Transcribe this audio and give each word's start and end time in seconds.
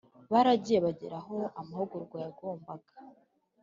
baragiye 0.31 0.79
bagera 0.85 1.17
aho 1.21 1.37
amahugurwa 1.59 2.17
yagombaga 2.25 2.91